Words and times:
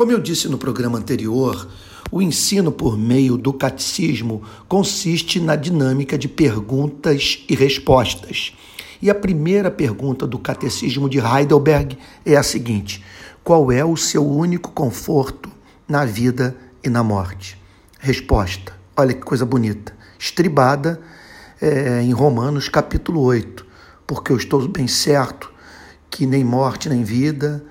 Como 0.00 0.12
eu 0.12 0.18
disse 0.18 0.48
no 0.48 0.56
programa 0.56 0.96
anterior, 0.96 1.68
o 2.10 2.22
ensino 2.22 2.72
por 2.72 2.96
meio 2.96 3.36
do 3.36 3.52
catecismo 3.52 4.42
consiste 4.66 5.38
na 5.38 5.54
dinâmica 5.54 6.16
de 6.16 6.26
perguntas 6.26 7.44
e 7.46 7.54
respostas. 7.54 8.56
E 9.02 9.10
a 9.10 9.14
primeira 9.14 9.70
pergunta 9.70 10.26
do 10.26 10.38
catecismo 10.38 11.06
de 11.06 11.18
Heidelberg 11.18 11.98
é 12.24 12.34
a 12.34 12.42
seguinte: 12.42 13.04
Qual 13.44 13.70
é 13.70 13.84
o 13.84 13.94
seu 13.94 14.26
único 14.26 14.70
conforto 14.70 15.50
na 15.86 16.06
vida 16.06 16.56
e 16.82 16.88
na 16.88 17.04
morte? 17.04 17.58
Resposta: 17.98 18.72
Olha 18.96 19.12
que 19.12 19.20
coisa 19.20 19.44
bonita, 19.44 19.94
estribada 20.18 20.98
é, 21.60 22.00
em 22.00 22.12
Romanos 22.12 22.70
capítulo 22.70 23.20
8, 23.20 23.66
porque 24.06 24.32
eu 24.32 24.38
estou 24.38 24.66
bem 24.66 24.88
certo 24.88 25.52
que 26.08 26.24
nem 26.24 26.42
morte 26.42 26.88
nem 26.88 27.04
vida 27.04 27.62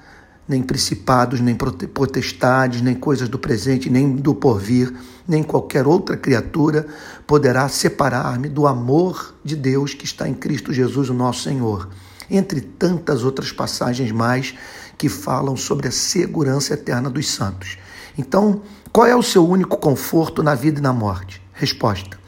nem 0.50 0.64
principados, 0.64 1.40
nem 1.40 1.56
potestades, 1.56 2.82
nem 2.82 2.96
coisas 2.96 3.30
do 3.30 3.38
presente, 3.38 3.88
nem 3.88 4.16
do 4.16 4.34
porvir, 4.34 4.92
nem 5.28 5.44
qualquer 5.44 5.86
outra 5.86 6.18
criatura 6.18 6.88
poderá 7.28 7.70
separar-me 7.70 8.50
do 8.50 8.66
amor 8.66 9.36
de 9.44 9.56
Deus 9.56 9.94
que 9.94 10.06
está 10.06 10.28
em 10.28 10.34
Cristo 10.34 10.74
Jesus, 10.74 11.08
o 11.12 11.14
nosso 11.14 11.44
Senhor. 11.44 11.88
Entre 12.32 12.62
tantas 12.62 13.24
outras 13.24 13.52
passagens 13.52 14.12
mais 14.12 14.56
que 14.98 15.08
falam 15.08 15.56
sobre 15.56 15.88
a 15.88 15.92
segurança 15.92 16.74
eterna 16.74 17.12
dos 17.12 17.30
santos. 17.30 17.78
Então, 18.18 18.64
qual 18.92 19.06
é 19.06 19.16
o 19.16 19.22
seu 19.22 19.48
único 19.48 19.78
conforto 19.78 20.42
na 20.42 20.56
vida 20.56 20.80
e 20.80 20.84
na 20.84 20.92
morte? 20.92 21.40
Resposta: 21.54 22.20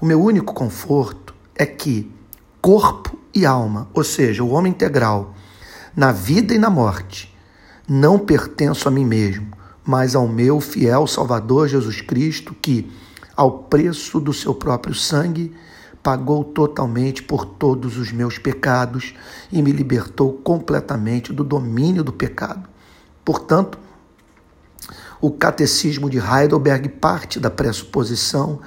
O 0.00 0.06
meu 0.06 0.22
único 0.22 0.54
conforto 0.54 1.34
é 1.56 1.66
que 1.66 2.08
corpo 2.62 3.18
e 3.34 3.44
alma, 3.44 3.88
ou 3.92 4.04
seja, 4.04 4.44
o 4.44 4.50
homem 4.50 4.70
integral, 4.70 5.34
na 5.96 6.12
vida 6.12 6.54
e 6.54 6.58
na 6.58 6.70
morte, 6.70 7.33
não 7.88 8.18
pertenço 8.18 8.88
a 8.88 8.90
mim 8.90 9.04
mesmo, 9.04 9.52
mas 9.84 10.14
ao 10.14 10.26
meu 10.26 10.60
fiel 10.60 11.06
Salvador 11.06 11.68
Jesus 11.68 12.00
Cristo, 12.00 12.54
que, 12.54 12.90
ao 13.36 13.64
preço 13.64 14.18
do 14.18 14.32
seu 14.32 14.54
próprio 14.54 14.94
sangue, 14.94 15.54
pagou 16.02 16.44
totalmente 16.44 17.22
por 17.22 17.46
todos 17.46 17.96
os 17.96 18.12
meus 18.12 18.38
pecados 18.38 19.14
e 19.50 19.62
me 19.62 19.72
libertou 19.72 20.32
completamente 20.32 21.32
do 21.32 21.42
domínio 21.42 22.04
do 22.04 22.12
pecado. 22.12 22.68
Portanto, 23.24 23.78
o 25.20 25.30
catecismo 25.30 26.10
de 26.10 26.18
Heidelberg 26.18 26.88
parte 26.90 27.40
da 27.40 27.50
pressuposição 27.50 28.60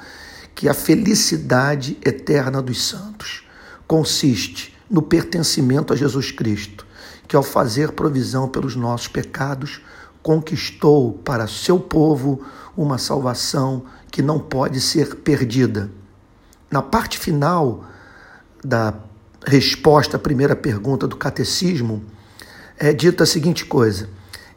que 0.55 0.67
a 0.67 0.73
felicidade 0.73 1.95
eterna 2.03 2.59
dos 2.59 2.83
santos 2.87 3.43
consiste 3.85 4.75
no 4.89 5.03
pertencimento 5.03 5.93
a 5.93 5.95
Jesus 5.95 6.31
Cristo 6.31 6.86
que, 7.27 7.35
ao 7.35 7.43
fazer 7.43 7.91
provisão 7.91 8.47
pelos 8.47 8.75
nossos 8.75 9.07
pecados, 9.07 9.81
conquistou 10.21 11.13
para 11.13 11.47
seu 11.47 11.79
povo 11.79 12.41
uma 12.75 12.97
salvação 12.97 13.83
que 14.11 14.21
não 14.21 14.39
pode 14.39 14.79
ser 14.79 15.15
perdida. 15.17 15.89
Na 16.69 16.81
parte 16.81 17.17
final 17.17 17.85
da 18.63 18.93
resposta 19.45 20.17
à 20.17 20.19
primeira 20.19 20.55
pergunta 20.55 21.07
do 21.07 21.15
catecismo, 21.15 22.03
é 22.77 22.93
dita 22.93 23.23
a 23.23 23.27
seguinte 23.27 23.65
coisa: 23.65 24.09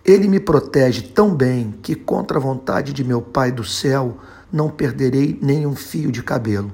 Ele 0.04 0.28
me 0.28 0.40
protege 0.40 1.02
tão 1.02 1.34
bem 1.34 1.74
que, 1.82 1.94
contra 1.94 2.38
a 2.38 2.40
vontade 2.40 2.92
de 2.92 3.04
meu 3.04 3.22
Pai 3.22 3.52
do 3.52 3.64
céu, 3.64 4.18
não 4.52 4.68
perderei 4.68 5.38
nem 5.40 5.66
um 5.66 5.76
fio 5.76 6.10
de 6.10 6.22
cabelo. 6.22 6.72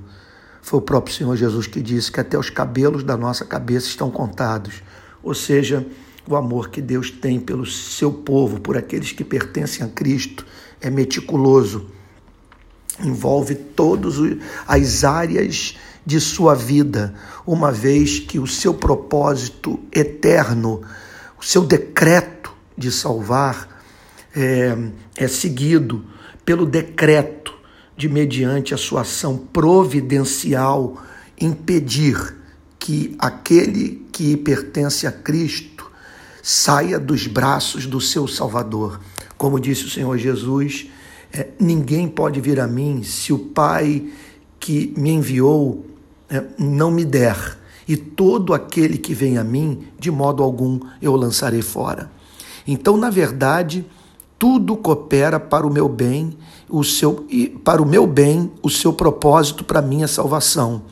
Foi 0.63 0.79
o 0.81 0.83
próprio 0.83 1.15
Senhor 1.15 1.37
Jesus 1.37 1.67
que 1.67 1.81
disse 1.81 2.11
que 2.11 2.19
até 2.19 2.37
os 2.37 2.51
cabelos 2.51 3.05
da 3.05 3.17
nossa 3.17 3.45
cabeça 3.45 3.87
estão 3.87 4.11
contados 4.11 4.83
ou 5.27 5.35
seja, 5.35 5.85
o 6.25 6.37
amor 6.37 6.71
que 6.71 6.81
Deus 6.81 7.11
tem 7.11 7.41
pelo 7.41 7.67
seu 7.67 8.13
povo, 8.13 8.61
por 8.61 8.77
aqueles 8.77 9.11
que 9.11 9.25
pertencem 9.25 9.85
a 9.85 9.89
Cristo, 9.89 10.47
é 10.81 10.89
meticuloso, 10.89 11.91
envolve 13.03 13.57
todas 13.57 14.15
as 14.69 15.03
áreas 15.03 15.77
de 16.07 16.21
sua 16.21 16.55
vida, 16.55 17.13
uma 17.45 17.73
vez 17.73 18.21
que 18.21 18.39
o 18.39 18.47
seu 18.47 18.73
propósito 18.73 19.81
eterno, 19.93 20.81
o 21.37 21.45
seu 21.45 21.65
decreto 21.65 22.53
de 22.79 22.93
salvar 22.93 23.83
é, 24.33 24.77
é 25.17 25.27
seguido 25.27 26.05
pelo 26.45 26.65
decreto 26.65 27.53
de, 27.97 28.09
mediante 28.09 28.73
a 28.73 28.77
sua 28.77 29.01
ação 29.01 29.37
providencial, 29.37 31.03
impedir 31.41 32.46
que 32.87 33.17
aquele 33.19 34.07
que 34.13 34.37
pertence 34.37 35.09
a 35.09 35.11
Cristo 35.11 35.91
saia 36.41 37.01
dos 37.01 37.27
braços 37.27 37.85
do 37.85 38.01
seu 38.01 38.29
Salvador. 38.29 39.01
Como 39.37 39.59
disse 39.59 39.87
o 39.87 39.91
Senhor 39.91 40.17
Jesus, 40.17 40.87
é, 41.33 41.49
ninguém 41.59 42.07
pode 42.07 42.41
vir 42.41 42.61
a 42.61 42.67
mim 42.69 43.03
se 43.03 43.33
o 43.33 43.41
Pai 43.41 44.07
que 44.61 44.95
me 44.97 45.11
enviou 45.11 45.85
é, 46.31 46.45
não 46.57 46.93
me 46.93 47.05
der. 47.05 47.59
E 47.89 47.97
todo 47.97 48.55
aquele 48.55 48.99
que 48.99 49.13
vem 49.13 49.37
a 49.37 49.43
mim, 49.43 49.89
de 49.99 50.13
modo 50.13 50.41
algum 50.41 50.79
eu 51.03 51.17
lançarei 51.17 51.63
fora. 51.63 52.09
Então, 52.69 52.97
na 52.97 53.11
verdade, 53.11 53.85
tudo 54.39 54.77
coopera 54.77 55.41
para 55.41 55.67
o 55.67 55.73
meu 55.73 55.89
bem, 55.89 56.39
o 56.69 56.85
seu 56.85 57.27
e 57.29 57.49
para 57.49 57.83
o 57.83 57.87
meu 57.87 58.07
bem, 58.07 58.49
o 58.63 58.71
seu 58.71 58.93
propósito 58.93 59.65
para 59.65 59.83
minha 59.83 60.07
salvação. 60.07 60.83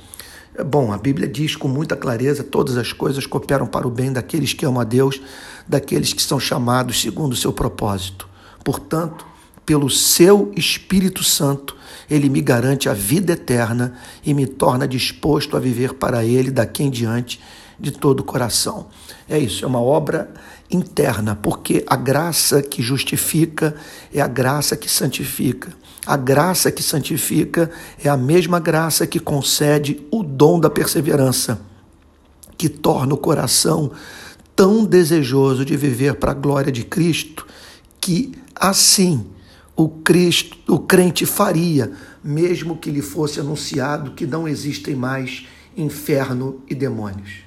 Bom, 0.62 0.92
a 0.92 0.98
Bíblia 0.98 1.26
diz 1.26 1.56
com 1.56 1.66
muita 1.66 1.96
clareza: 1.96 2.44
todas 2.44 2.76
as 2.76 2.92
coisas 2.92 3.26
cooperam 3.26 3.66
para 3.66 3.88
o 3.88 3.90
bem 3.90 4.12
daqueles 4.12 4.52
que 4.52 4.64
amam 4.64 4.80
a 4.80 4.84
Deus, 4.84 5.20
daqueles 5.66 6.12
que 6.12 6.22
são 6.22 6.38
chamados 6.38 7.00
segundo 7.00 7.32
o 7.32 7.36
seu 7.36 7.52
propósito. 7.52 8.28
Portanto, 8.62 9.26
pelo 9.66 9.90
seu 9.90 10.52
Espírito 10.54 11.24
Santo, 11.24 11.76
ele 12.08 12.28
me 12.28 12.40
garante 12.40 12.88
a 12.88 12.94
vida 12.94 13.32
eterna 13.32 13.94
e 14.24 14.32
me 14.32 14.46
torna 14.46 14.86
disposto 14.86 15.56
a 15.56 15.60
viver 15.60 15.94
para 15.94 16.24
ele 16.24 16.50
daqui 16.50 16.84
em 16.84 16.90
diante 16.90 17.40
de 17.80 17.90
todo 17.90 18.20
o 18.20 18.24
coração. 18.24 18.86
É 19.28 19.38
isso, 19.38 19.64
é 19.64 19.68
uma 19.68 19.80
obra 19.80 20.32
interna, 20.74 21.36
porque 21.36 21.84
a 21.86 21.96
graça 21.96 22.62
que 22.62 22.82
justifica 22.82 23.74
é 24.12 24.20
a 24.20 24.26
graça 24.26 24.76
que 24.76 24.90
santifica. 24.90 25.72
A 26.06 26.16
graça 26.16 26.70
que 26.70 26.82
santifica 26.82 27.70
é 28.02 28.08
a 28.08 28.16
mesma 28.16 28.60
graça 28.60 29.06
que 29.06 29.18
concede 29.18 30.06
o 30.10 30.22
dom 30.22 30.60
da 30.60 30.68
perseverança, 30.68 31.60
que 32.58 32.68
torna 32.68 33.14
o 33.14 33.18
coração 33.18 33.90
tão 34.54 34.84
desejoso 34.84 35.64
de 35.64 35.76
viver 35.76 36.16
para 36.16 36.32
a 36.32 36.34
glória 36.34 36.70
de 36.70 36.84
Cristo, 36.84 37.46
que 38.00 38.32
assim 38.54 39.26
o 39.76 39.88
Cristo, 39.88 40.56
o 40.68 40.78
crente 40.78 41.26
faria, 41.26 41.92
mesmo 42.22 42.76
que 42.76 42.90
lhe 42.90 43.02
fosse 43.02 43.40
anunciado 43.40 44.12
que 44.12 44.26
não 44.26 44.46
existem 44.46 44.94
mais 44.94 45.46
inferno 45.76 46.62
e 46.68 46.74
demônios. 46.74 47.43